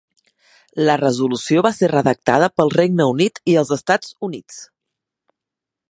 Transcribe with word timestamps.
La 0.87 0.95
resolució 1.01 1.63
va 1.67 1.71
ser 1.81 1.89
redactada 1.91 2.49
pel 2.61 2.73
Regne 2.79 3.07
Unit 3.13 3.39
i 3.55 3.59
els 3.65 3.75
Estats 3.79 4.19
Units. 4.31 4.61